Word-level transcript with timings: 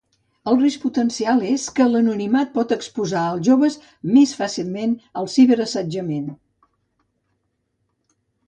El 0.51 0.55
risc 0.59 0.85
potencial 0.85 1.43
és 1.49 1.65
que 1.79 1.85
l'anonimat 1.89 2.49
pot 2.55 2.73
exposar 2.77 3.27
els 3.33 3.45
joves 3.49 3.77
més 4.15 4.33
fàcilment 4.41 4.97
al 5.23 5.31
ciberassetjament. 5.35 6.27